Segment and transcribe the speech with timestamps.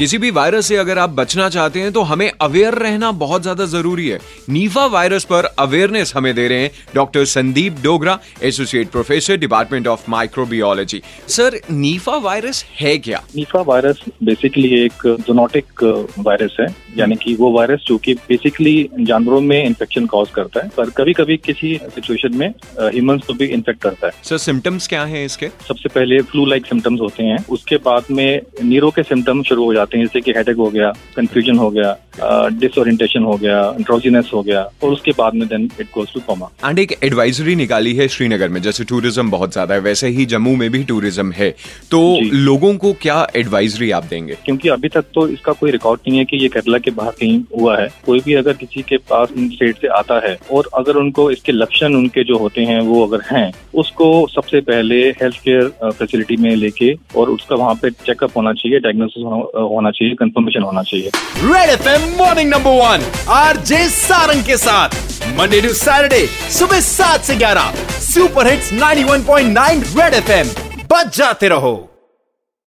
[0.00, 3.64] किसी भी वायरस से अगर आप बचना चाहते हैं तो हमें अवेयर रहना बहुत ज़्यादा
[3.66, 4.18] ज़रूरी है।
[4.50, 10.10] नीफा वायरस पर अवेयरनेस हमें दे रहे हैं doctor Sandeep Dogra associate professor department of
[10.10, 13.22] microbiology sir Nipah virus है क्या?
[13.36, 15.84] नीफा वायरस बेसिकली एक जोनोटिक
[16.18, 16.66] वायरस है
[16.98, 21.12] यानी कि वो वायरस जो कि बेसिकली जानवरों में इन्फेक्शन कॉज करता है पर कभी
[21.12, 25.48] कभी किसी सिचुएशन में ह्यूमंस को भी इन्फेक्ट करता है। सर सिम्टम्स क्या है इसके?
[25.68, 29.72] सबसे पहले फ्लू लाइक सिम्टम्स होते हैं उसके बाद में नीरो के सिम्टम्स शुरू हो
[29.74, 31.96] जाते हैं जैसे कि हेडेक हो गया कंफ्यूजन हो गया
[32.60, 36.50] डिसोरिएंटेशन हो गया ड्रोजीनेस हो गया और उसके बाद में then it goes to coma
[36.64, 40.54] and एक एडवाइजरी निकाली है श्रीनगर में जैसे टूरिज़्म बहुत ज़्यादा है वैसे ही जम्मू
[40.56, 41.50] में भी टूरिज़्म है।
[41.90, 42.00] तो
[42.34, 44.36] लोगों को क्या एडवाइजरी आप देंगे?
[44.44, 47.40] क्योंकि अभी तक तो इसका कोई रिकॉर्ड नहीं है कि ये केरला के बाहर कहीं
[47.58, 50.96] हुआ है। कोई भी अगर किसी के पास इन स्टेट से आता है और अगर
[50.96, 55.90] उनको इसके लक्षण उनके जो होते हैं वो अगर हैं उसको सबसे पहले हेल्थ केयर
[55.90, 59.22] फैसिलिटी में लेके और उसका वहाँ पे चेकअप होना चाहिए डायग्नोसिस
[59.56, 61.10] होना चाहिए कंफर्मेशन होना चाहिए।
[61.44, 64.88] Red F M morning number one R J Sarang के साथ।
[65.38, 70.48] मंडे टू सैटरडे सुबह सात से ग्यारह। सुपर हिट्स 91.9 रेड एफएम
[70.92, 71.89] बच जाते रहो।